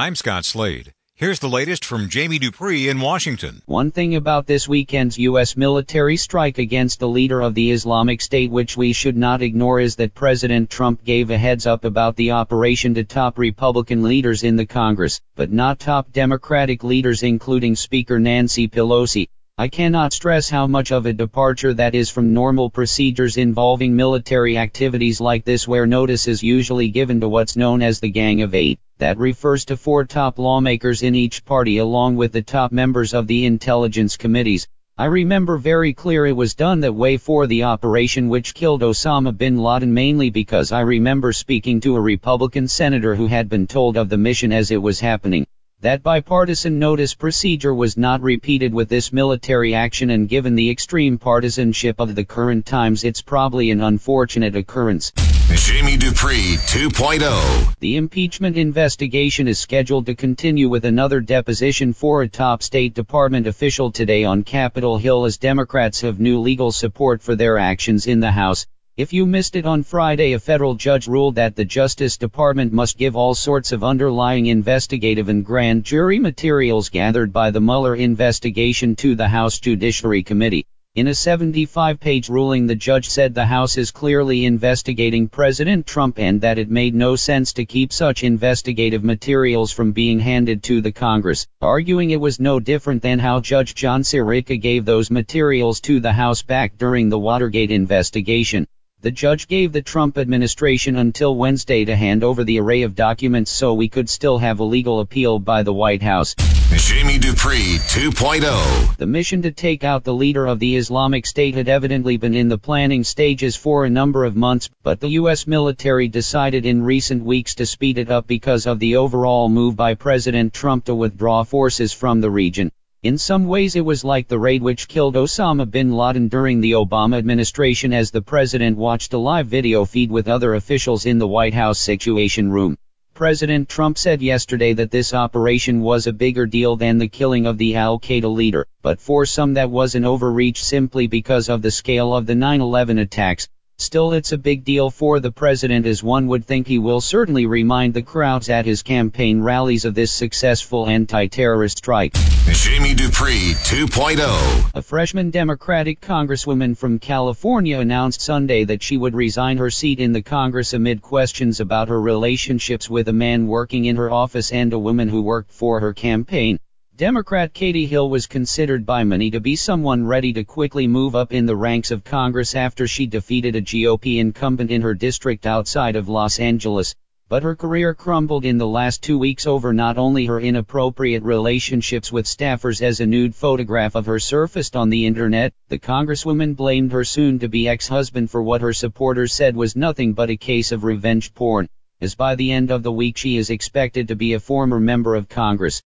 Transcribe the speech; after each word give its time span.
I'm 0.00 0.14
Scott 0.14 0.46
Slade. 0.46 0.94
Here's 1.14 1.40
the 1.40 1.50
latest 1.50 1.84
from 1.84 2.08
Jamie 2.08 2.38
Dupree 2.38 2.88
in 2.88 3.00
Washington. 3.00 3.60
One 3.66 3.90
thing 3.90 4.16
about 4.16 4.46
this 4.46 4.66
weekend's 4.66 5.18
U.S. 5.18 5.58
military 5.58 6.16
strike 6.16 6.56
against 6.56 7.00
the 7.00 7.08
leader 7.08 7.42
of 7.42 7.54
the 7.54 7.70
Islamic 7.70 8.22
State 8.22 8.50
which 8.50 8.78
we 8.78 8.94
should 8.94 9.18
not 9.18 9.42
ignore 9.42 9.78
is 9.78 9.96
that 9.96 10.14
President 10.14 10.70
Trump 10.70 11.04
gave 11.04 11.28
a 11.28 11.36
heads 11.36 11.66
up 11.66 11.84
about 11.84 12.16
the 12.16 12.30
operation 12.30 12.94
to 12.94 13.04
top 13.04 13.36
Republican 13.38 14.02
leaders 14.02 14.42
in 14.42 14.56
the 14.56 14.64
Congress, 14.64 15.20
but 15.36 15.52
not 15.52 15.78
top 15.78 16.10
Democratic 16.12 16.82
leaders 16.82 17.22
including 17.22 17.76
Speaker 17.76 18.18
Nancy 18.18 18.68
Pelosi. 18.68 19.28
I 19.58 19.68
cannot 19.68 20.14
stress 20.14 20.48
how 20.48 20.66
much 20.66 20.92
of 20.92 21.04
a 21.04 21.12
departure 21.12 21.74
that 21.74 21.94
is 21.94 22.08
from 22.08 22.32
normal 22.32 22.70
procedures 22.70 23.36
involving 23.36 23.94
military 23.94 24.56
activities 24.56 25.20
like 25.20 25.44
this 25.44 25.68
where 25.68 25.86
notice 25.86 26.26
is 26.26 26.42
usually 26.42 26.88
given 26.88 27.20
to 27.20 27.28
what's 27.28 27.54
known 27.54 27.82
as 27.82 28.00
the 28.00 28.08
Gang 28.08 28.40
of 28.40 28.54
Eight. 28.54 28.80
That 29.00 29.16
refers 29.16 29.64
to 29.64 29.78
four 29.78 30.04
top 30.04 30.38
lawmakers 30.38 31.02
in 31.02 31.14
each 31.14 31.46
party 31.46 31.78
along 31.78 32.16
with 32.16 32.32
the 32.32 32.42
top 32.42 32.70
members 32.70 33.14
of 33.14 33.26
the 33.26 33.46
intelligence 33.46 34.18
committees. 34.18 34.68
I 34.98 35.06
remember 35.06 35.56
very 35.56 35.94
clear 35.94 36.26
it 36.26 36.36
was 36.36 36.54
done 36.54 36.80
that 36.80 36.94
way 36.94 37.16
for 37.16 37.46
the 37.46 37.62
operation 37.62 38.28
which 38.28 38.52
killed 38.52 38.82
Osama 38.82 39.32
bin 39.34 39.56
Laden 39.56 39.94
mainly 39.94 40.28
because 40.28 40.70
I 40.70 40.80
remember 40.80 41.32
speaking 41.32 41.80
to 41.80 41.96
a 41.96 42.00
Republican 42.00 42.68
senator 42.68 43.14
who 43.14 43.26
had 43.26 43.48
been 43.48 43.66
told 43.66 43.96
of 43.96 44.10
the 44.10 44.18
mission 44.18 44.52
as 44.52 44.70
it 44.70 44.82
was 44.82 45.00
happening. 45.00 45.46
That 45.80 46.02
bipartisan 46.02 46.78
notice 46.78 47.14
procedure 47.14 47.74
was 47.74 47.96
not 47.96 48.20
repeated 48.20 48.74
with 48.74 48.90
this 48.90 49.14
military 49.14 49.74
action 49.74 50.10
and 50.10 50.28
given 50.28 50.56
the 50.56 50.68
extreme 50.68 51.16
partisanship 51.16 52.00
of 52.00 52.14
the 52.14 52.24
current 52.24 52.66
times 52.66 53.04
it's 53.04 53.22
probably 53.22 53.70
an 53.70 53.80
unfortunate 53.80 54.56
occurrence. 54.56 55.10
Jamie 55.52 55.96
Dupree 55.96 56.56
2.0 56.68 57.74
The 57.80 57.96
impeachment 57.96 58.56
investigation 58.56 59.48
is 59.48 59.58
scheduled 59.58 60.06
to 60.06 60.14
continue 60.14 60.68
with 60.68 60.84
another 60.84 61.20
deposition 61.20 61.92
for 61.92 62.22
a 62.22 62.28
top 62.28 62.62
State 62.62 62.94
Department 62.94 63.48
official 63.48 63.90
today 63.90 64.22
on 64.24 64.44
Capitol 64.44 64.96
Hill 64.96 65.24
as 65.24 65.38
Democrats 65.38 66.02
have 66.02 66.20
new 66.20 66.38
legal 66.38 66.70
support 66.70 67.20
for 67.20 67.34
their 67.34 67.58
actions 67.58 68.06
in 68.06 68.20
the 68.20 68.30
House. 68.30 68.66
If 68.96 69.12
you 69.12 69.26
missed 69.26 69.56
it 69.56 69.66
on 69.66 69.82
Friday, 69.82 70.34
a 70.34 70.38
federal 70.38 70.76
judge 70.76 71.08
ruled 71.08 71.34
that 71.34 71.56
the 71.56 71.64
Justice 71.64 72.16
Department 72.16 72.72
must 72.72 72.96
give 72.96 73.16
all 73.16 73.34
sorts 73.34 73.72
of 73.72 73.82
underlying 73.82 74.46
investigative 74.46 75.28
and 75.28 75.44
grand 75.44 75.82
jury 75.82 76.20
materials 76.20 76.90
gathered 76.90 77.32
by 77.32 77.50
the 77.50 77.60
Mueller 77.60 77.96
investigation 77.96 78.94
to 78.96 79.16
the 79.16 79.28
House 79.28 79.58
Judiciary 79.58 80.22
Committee. 80.22 80.66
In 80.96 81.06
a 81.06 81.10
75-page 81.10 82.28
ruling 82.28 82.66
the 82.66 82.74
judge 82.74 83.08
said 83.08 83.32
the 83.32 83.46
House 83.46 83.78
is 83.78 83.92
clearly 83.92 84.44
investigating 84.44 85.28
President 85.28 85.86
Trump 85.86 86.18
and 86.18 86.40
that 86.40 86.58
it 86.58 86.68
made 86.68 86.96
no 86.96 87.14
sense 87.14 87.52
to 87.52 87.64
keep 87.64 87.92
such 87.92 88.24
investigative 88.24 89.04
materials 89.04 89.70
from 89.70 89.92
being 89.92 90.18
handed 90.18 90.64
to 90.64 90.80
the 90.80 90.90
Congress, 90.90 91.46
arguing 91.62 92.10
it 92.10 92.20
was 92.20 92.40
no 92.40 92.58
different 92.58 93.02
than 93.02 93.20
how 93.20 93.38
Judge 93.38 93.76
John 93.76 94.02
Sirica 94.02 94.60
gave 94.60 94.84
those 94.84 95.12
materials 95.12 95.80
to 95.82 96.00
the 96.00 96.12
House 96.12 96.42
back 96.42 96.76
during 96.76 97.08
the 97.08 97.20
Watergate 97.20 97.70
investigation. 97.70 98.66
The 99.02 99.10
judge 99.10 99.48
gave 99.48 99.72
the 99.72 99.80
Trump 99.80 100.18
administration 100.18 100.96
until 100.96 101.34
Wednesday 101.34 101.86
to 101.86 101.96
hand 101.96 102.22
over 102.22 102.44
the 102.44 102.60
array 102.60 102.82
of 102.82 102.94
documents 102.94 103.50
so 103.50 103.72
we 103.72 103.88
could 103.88 104.10
still 104.10 104.36
have 104.36 104.60
a 104.60 104.64
legal 104.64 105.00
appeal 105.00 105.38
by 105.38 105.62
the 105.62 105.72
White 105.72 106.02
House. 106.02 106.34
Jamie 106.76 107.16
Dupree 107.16 107.78
2.0 107.88 108.98
The 108.98 109.06
mission 109.06 109.40
to 109.40 109.52
take 109.52 109.84
out 109.84 110.04
the 110.04 110.12
leader 110.12 110.46
of 110.46 110.58
the 110.58 110.76
Islamic 110.76 111.24
State 111.24 111.54
had 111.54 111.66
evidently 111.66 112.18
been 112.18 112.34
in 112.34 112.48
the 112.48 112.58
planning 112.58 113.02
stages 113.02 113.56
for 113.56 113.86
a 113.86 113.90
number 113.90 114.26
of 114.26 114.36
months, 114.36 114.68
but 114.82 115.00
the 115.00 115.08
U.S. 115.20 115.46
military 115.46 116.08
decided 116.08 116.66
in 116.66 116.82
recent 116.82 117.24
weeks 117.24 117.54
to 117.54 117.64
speed 117.64 117.96
it 117.96 118.10
up 118.10 118.26
because 118.26 118.66
of 118.66 118.80
the 118.80 118.96
overall 118.96 119.48
move 119.48 119.76
by 119.76 119.94
President 119.94 120.52
Trump 120.52 120.84
to 120.84 120.94
withdraw 120.94 121.42
forces 121.42 121.94
from 121.94 122.20
the 122.20 122.30
region. 122.30 122.70
In 123.02 123.16
some 123.16 123.46
ways 123.46 123.76
it 123.76 123.84
was 123.86 124.04
like 124.04 124.28
the 124.28 124.38
raid 124.38 124.60
which 124.60 124.86
killed 124.86 125.14
Osama 125.14 125.64
bin 125.64 125.90
Laden 125.90 126.28
during 126.28 126.60
the 126.60 126.72
Obama 126.72 127.16
administration 127.16 127.94
as 127.94 128.10
the 128.10 128.20
president 128.20 128.76
watched 128.76 129.14
a 129.14 129.18
live 129.18 129.46
video 129.46 129.86
feed 129.86 130.10
with 130.10 130.28
other 130.28 130.52
officials 130.52 131.06
in 131.06 131.18
the 131.18 131.26
White 131.26 131.54
House 131.54 131.80
Situation 131.80 132.50
Room. 132.50 132.76
President 133.14 133.70
Trump 133.70 133.96
said 133.96 134.20
yesterday 134.20 134.74
that 134.74 134.90
this 134.90 135.14
operation 135.14 135.80
was 135.80 136.06
a 136.06 136.12
bigger 136.12 136.44
deal 136.44 136.76
than 136.76 136.98
the 136.98 137.08
killing 137.08 137.46
of 137.46 137.56
the 137.56 137.74
al-Qaeda 137.74 138.30
leader, 138.30 138.66
but 138.82 139.00
for 139.00 139.24
some 139.24 139.54
that 139.54 139.70
was 139.70 139.94
an 139.94 140.04
overreach 140.04 140.62
simply 140.62 141.06
because 141.06 141.48
of 141.48 141.62
the 141.62 141.70
scale 141.70 142.14
of 142.14 142.26
the 142.26 142.34
9-11 142.34 143.00
attacks. 143.00 143.48
Still 143.80 144.12
it's 144.12 144.32
a 144.32 144.36
big 144.36 144.62
deal 144.64 144.90
for 144.90 145.20
the 145.20 145.32
president 145.32 145.86
as 145.86 146.02
one 146.02 146.26
would 146.26 146.44
think 146.44 146.66
he 146.66 146.78
will 146.78 147.00
certainly 147.00 147.46
remind 147.46 147.94
the 147.94 148.02
crowds 148.02 148.50
at 148.50 148.66
his 148.66 148.82
campaign 148.82 149.40
rallies 149.40 149.86
of 149.86 149.94
this 149.94 150.12
successful 150.12 150.86
anti-terrorist 150.86 151.78
strike. 151.78 152.12
Jamie 152.52 152.92
Dupree 152.92 153.54
2.0 153.54 154.72
A 154.74 154.82
freshman 154.82 155.30
Democratic 155.30 156.02
congresswoman 156.02 156.76
from 156.76 156.98
California 156.98 157.78
announced 157.78 158.20
Sunday 158.20 158.64
that 158.64 158.82
she 158.82 158.98
would 158.98 159.14
resign 159.14 159.56
her 159.56 159.70
seat 159.70 159.98
in 159.98 160.12
the 160.12 160.20
Congress 160.20 160.74
amid 160.74 161.00
questions 161.00 161.58
about 161.58 161.88
her 161.88 162.02
relationships 162.02 162.90
with 162.90 163.08
a 163.08 163.14
man 163.14 163.46
working 163.46 163.86
in 163.86 163.96
her 163.96 164.10
office 164.10 164.52
and 164.52 164.74
a 164.74 164.78
woman 164.78 165.08
who 165.08 165.22
worked 165.22 165.52
for 165.52 165.80
her 165.80 165.94
campaign. 165.94 166.58
Democrat 167.00 167.54
Katie 167.54 167.86
Hill 167.86 168.10
was 168.10 168.26
considered 168.26 168.84
by 168.84 169.04
many 169.04 169.30
to 169.30 169.40
be 169.40 169.56
someone 169.56 170.04
ready 170.04 170.34
to 170.34 170.44
quickly 170.44 170.86
move 170.86 171.16
up 171.16 171.32
in 171.32 171.46
the 171.46 171.56
ranks 171.56 171.90
of 171.90 172.04
Congress 172.04 172.54
after 172.54 172.86
she 172.86 173.06
defeated 173.06 173.56
a 173.56 173.62
GOP 173.62 174.18
incumbent 174.18 174.70
in 174.70 174.82
her 174.82 174.92
district 174.92 175.46
outside 175.46 175.96
of 175.96 176.10
Los 176.10 176.38
Angeles. 176.38 176.94
But 177.26 177.42
her 177.42 177.56
career 177.56 177.94
crumbled 177.94 178.44
in 178.44 178.58
the 178.58 178.66
last 178.66 179.02
two 179.02 179.18
weeks 179.18 179.46
over 179.46 179.72
not 179.72 179.96
only 179.96 180.26
her 180.26 180.38
inappropriate 180.38 181.22
relationships 181.22 182.12
with 182.12 182.26
staffers 182.26 182.82
as 182.82 183.00
a 183.00 183.06
nude 183.06 183.34
photograph 183.34 183.94
of 183.94 184.04
her 184.04 184.18
surfaced 184.18 184.76
on 184.76 184.90
the 184.90 185.06
internet, 185.06 185.54
the 185.70 185.78
congresswoman 185.78 186.54
blamed 186.54 186.92
her 186.92 187.04
soon-to-be 187.04 187.66
ex-husband 187.66 188.30
for 188.30 188.42
what 188.42 188.60
her 188.60 188.74
supporters 188.74 189.32
said 189.32 189.56
was 189.56 189.74
nothing 189.74 190.12
but 190.12 190.28
a 190.28 190.36
case 190.36 190.70
of 190.70 190.84
revenge 190.84 191.32
porn 191.32 191.66
as 192.02 192.14
by 192.14 192.34
the 192.34 192.50
end 192.50 192.70
of 192.70 192.82
the 192.82 192.90
week 192.90 193.18
she 193.18 193.36
is 193.36 193.50
expected 193.50 194.08
to 194.08 194.16
be 194.16 194.32
a 194.32 194.40
former 194.40 194.80
member 194.80 195.14
of 195.14 195.28
Congress. 195.28 195.78